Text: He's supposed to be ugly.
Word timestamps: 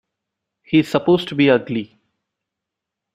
He's 0.63 0.89
supposed 0.89 1.27
to 1.27 1.35
be 1.35 1.51
ugly. 1.51 1.99